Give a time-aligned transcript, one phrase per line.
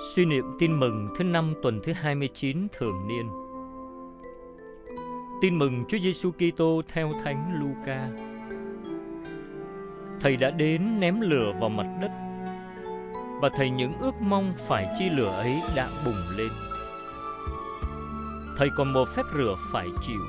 [0.00, 3.30] Suy niệm tin mừng thứ năm tuần thứ 29 thường niên.
[5.40, 8.08] Tin mừng Chúa Giêsu Kitô theo Thánh Luca.
[10.20, 12.10] Thầy đã đến ném lửa vào mặt đất,
[13.40, 16.50] và thầy những ước mong phải chi lửa ấy đã bùng lên.
[18.56, 20.20] Thầy còn một phép rửa phải chịu,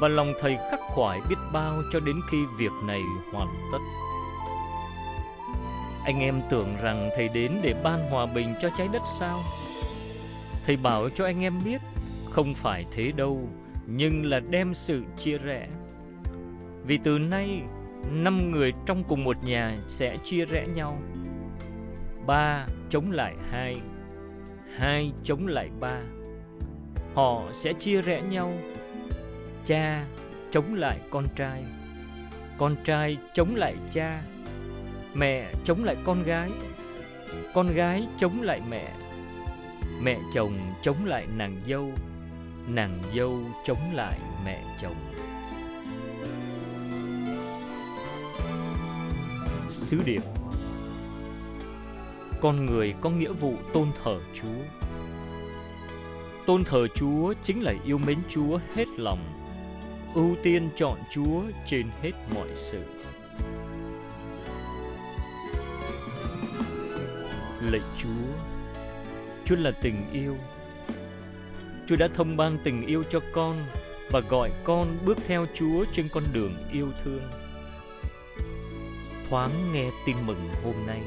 [0.00, 3.02] và lòng thầy khắc khoải biết bao cho đến khi việc này
[3.32, 3.78] hoàn tất.
[6.04, 9.40] Anh em tưởng rằng thầy đến để ban hòa bình cho trái đất sao?
[10.66, 11.80] Thầy bảo cho anh em biết,
[12.30, 13.48] không phải thế đâu,
[13.86, 15.68] nhưng là đem sự chia rẽ.
[16.86, 17.62] Vì từ nay,
[18.10, 20.98] năm người trong cùng một nhà sẽ chia rẽ nhau.
[22.26, 23.76] Ba chống lại hai,
[24.76, 26.00] hai chống lại ba.
[27.14, 28.52] Họ sẽ chia rẽ nhau.
[29.64, 30.04] Cha
[30.50, 31.62] chống lại con trai,
[32.58, 34.22] con trai chống lại cha
[35.14, 36.50] Mẹ chống lại con gái.
[37.54, 38.92] Con gái chống lại mẹ.
[40.02, 41.92] Mẹ chồng chống lại nàng dâu.
[42.68, 44.96] Nàng dâu chống lại mẹ chồng.
[49.68, 50.22] Sứ điệp.
[52.40, 54.62] Con người có nghĩa vụ tôn thờ Chúa.
[56.46, 59.42] Tôn thờ Chúa chính là yêu mến Chúa hết lòng,
[60.14, 62.82] Ưu tiên chọn Chúa trên hết mọi sự.
[67.70, 68.08] Lạy Chúa.
[69.44, 70.36] Chúa là tình yêu.
[71.86, 73.56] Chúa đã thông ban tình yêu cho con
[74.10, 77.22] Và gọi con bước theo Chúa trên con đường yêu thương.
[79.28, 81.02] Thoáng nghe tin mừng hôm nay,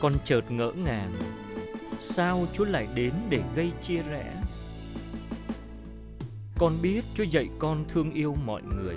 [0.00, 1.12] Con chợt ngỡ ngàng,
[2.00, 4.42] Sao Chúa lại đến để gây chia rẽ?
[6.58, 8.96] Con biết Chúa dạy con thương yêu mọi người.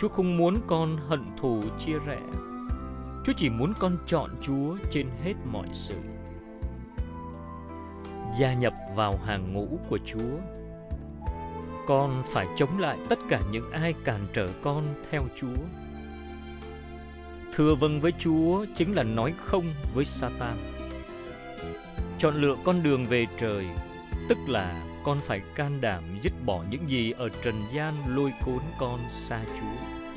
[0.00, 2.47] Chúa không muốn con hận thù chia rẽ.
[3.28, 5.94] Chúa chỉ muốn con chọn Chúa trên hết mọi sự.
[8.38, 10.38] Gia nhập vào hàng ngũ của Chúa.
[11.86, 15.56] Con phải chống lại tất cả những ai cản trở con theo Chúa.
[17.54, 20.56] Thưa vâng với Chúa chính là nói không với Satan.
[22.18, 23.66] Chọn lựa con đường về trời,
[24.28, 28.60] tức là con phải can đảm dứt bỏ những gì ở trần gian lôi cuốn
[28.78, 30.07] con xa Chúa.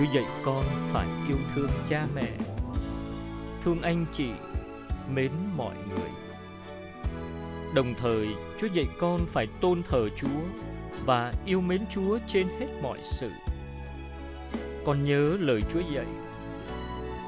[0.00, 2.28] Chúa dạy con phải yêu thương cha mẹ,
[3.64, 4.28] thương anh chị,
[5.14, 6.10] mến mọi người.
[7.74, 8.28] Đồng thời,
[8.58, 10.40] Chúa dạy con phải tôn thờ Chúa
[11.06, 13.30] và yêu mến Chúa trên hết mọi sự.
[14.84, 16.06] Con nhớ lời Chúa dạy,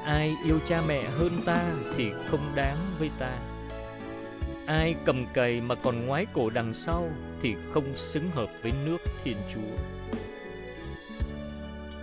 [0.05, 3.31] ai yêu cha mẹ hơn ta thì không đáng với ta.
[4.65, 7.09] Ai cầm cày mà còn ngoái cổ đằng sau
[7.41, 9.77] thì không xứng hợp với nước Thiên Chúa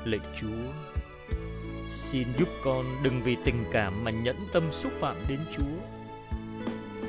[0.04, 0.72] lạy Chúa.
[1.90, 5.98] Xin giúp con đừng vì tình cảm mà nhẫn tâm xúc phạm đến Chúa.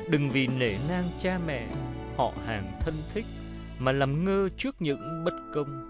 [0.08, 1.68] Đừng vì nể nang cha mẹ,
[2.16, 3.26] họ hàng thân thích
[3.78, 5.88] mà làm ngơ trước những bất công.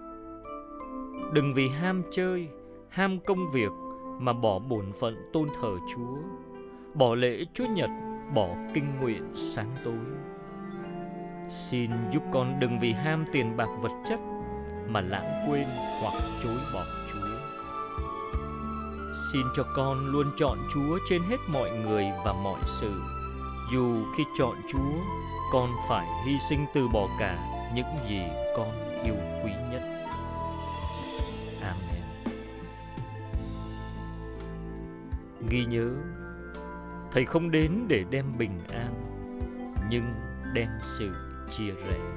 [1.32, 2.48] Đừng vì ham chơi,
[2.88, 3.70] ham công việc
[4.18, 6.16] mà bỏ bổn phận tôn thờ Chúa,
[6.94, 7.90] bỏ lễ Chúa Nhật,
[8.34, 9.94] bỏ kinh nguyện sáng tối.
[11.50, 14.20] Xin giúp con đừng vì ham tiền bạc vật chất
[14.92, 15.66] mà lãng quên
[16.00, 17.18] hoặc chối bỏ Chúa.
[19.32, 22.92] Xin cho con luôn chọn Chúa trên hết mọi người và mọi sự.
[23.72, 24.92] Dù khi chọn Chúa,
[25.52, 27.38] con phải hy sinh từ bỏ cả
[27.74, 28.20] những gì
[28.56, 28.68] con
[29.04, 29.14] yêu
[29.44, 29.82] quý nhất.
[31.62, 32.02] Amen.
[35.48, 35.90] Ghi nhớ,
[37.12, 38.94] Thầy không đến để đem bình an,
[39.90, 40.14] nhưng
[40.54, 41.12] đem sự
[41.50, 42.11] chia rẽ.